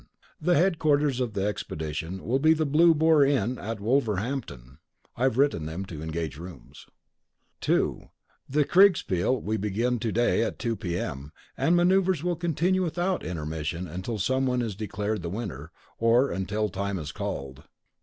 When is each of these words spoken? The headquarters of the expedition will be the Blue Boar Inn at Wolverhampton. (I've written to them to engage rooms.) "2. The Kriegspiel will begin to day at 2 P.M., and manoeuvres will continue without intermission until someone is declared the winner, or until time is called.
The 0.41 0.55
headquarters 0.55 1.19
of 1.19 1.33
the 1.33 1.45
expedition 1.45 2.23
will 2.25 2.39
be 2.39 2.55
the 2.55 2.65
Blue 2.65 2.95
Boar 2.95 3.23
Inn 3.23 3.59
at 3.59 3.79
Wolverhampton. 3.79 4.79
(I've 5.15 5.37
written 5.37 5.59
to 5.59 5.65
them 5.67 5.85
to 5.85 6.01
engage 6.01 6.37
rooms.) 6.39 6.87
"2. 7.59 8.09
The 8.49 8.65
Kriegspiel 8.65 9.39
will 9.43 9.59
begin 9.59 9.99
to 9.99 10.11
day 10.11 10.41
at 10.43 10.57
2 10.57 10.75
P.M., 10.77 11.31
and 11.55 11.75
manoeuvres 11.75 12.23
will 12.23 12.35
continue 12.35 12.81
without 12.83 13.23
intermission 13.23 13.87
until 13.87 14.17
someone 14.17 14.63
is 14.63 14.73
declared 14.75 15.21
the 15.21 15.29
winner, 15.29 15.71
or 15.99 16.31
until 16.31 16.67
time 16.69 16.97
is 16.97 17.11
called. 17.11 17.65